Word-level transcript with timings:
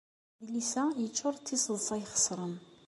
Adlis-a 0.41 0.83
yeccuṛ 1.03 1.33
d 1.37 1.43
tiseḍsa 1.45 1.95
ixeṣren. 1.99 2.55